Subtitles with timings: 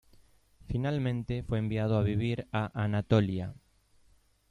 [0.65, 3.53] Finalmente fue enviado a vivir a Anatolia.